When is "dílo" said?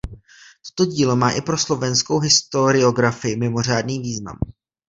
0.85-1.15